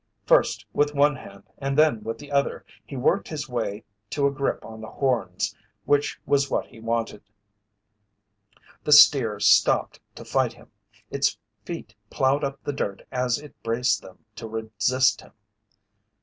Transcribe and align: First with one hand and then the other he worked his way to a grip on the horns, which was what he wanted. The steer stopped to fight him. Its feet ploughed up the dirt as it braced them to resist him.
First 0.25 0.65
with 0.73 0.95
one 0.95 1.15
hand 1.15 1.43
and 1.59 1.77
then 1.77 2.01
the 2.17 2.31
other 2.31 2.65
he 2.87 2.95
worked 2.97 3.27
his 3.27 3.47
way 3.47 3.83
to 4.09 4.25
a 4.25 4.31
grip 4.31 4.65
on 4.65 4.81
the 4.81 4.89
horns, 4.89 5.55
which 5.85 6.19
was 6.25 6.49
what 6.49 6.65
he 6.65 6.79
wanted. 6.79 7.21
The 8.83 8.93
steer 8.93 9.39
stopped 9.39 9.99
to 10.15 10.25
fight 10.25 10.53
him. 10.53 10.71
Its 11.11 11.37
feet 11.65 11.93
ploughed 12.09 12.43
up 12.43 12.63
the 12.63 12.73
dirt 12.73 13.03
as 13.11 13.37
it 13.37 13.53
braced 13.61 14.01
them 14.01 14.25
to 14.37 14.47
resist 14.47 15.21
him. 15.21 15.33